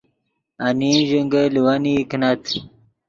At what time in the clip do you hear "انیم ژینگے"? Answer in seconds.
0.65-1.43